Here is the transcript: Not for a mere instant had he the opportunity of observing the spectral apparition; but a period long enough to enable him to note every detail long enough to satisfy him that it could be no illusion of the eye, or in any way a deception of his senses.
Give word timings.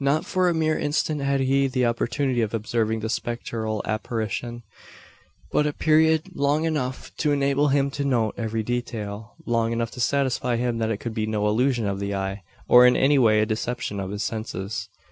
Not 0.00 0.26
for 0.26 0.48
a 0.48 0.52
mere 0.52 0.76
instant 0.76 1.20
had 1.20 1.38
he 1.38 1.68
the 1.68 1.86
opportunity 1.86 2.40
of 2.40 2.52
observing 2.52 2.98
the 2.98 3.08
spectral 3.08 3.82
apparition; 3.84 4.64
but 5.52 5.64
a 5.64 5.72
period 5.72 6.34
long 6.34 6.64
enough 6.64 7.14
to 7.18 7.30
enable 7.30 7.68
him 7.68 7.88
to 7.92 8.04
note 8.04 8.34
every 8.36 8.64
detail 8.64 9.36
long 9.46 9.70
enough 9.70 9.92
to 9.92 10.00
satisfy 10.00 10.56
him 10.56 10.78
that 10.78 10.90
it 10.90 10.96
could 10.98 11.14
be 11.14 11.24
no 11.24 11.46
illusion 11.46 11.86
of 11.86 12.00
the 12.00 12.16
eye, 12.16 12.42
or 12.66 12.84
in 12.84 12.96
any 12.96 13.16
way 13.16 13.38
a 13.38 13.46
deception 13.46 14.00
of 14.00 14.10
his 14.10 14.24
senses. 14.24 14.88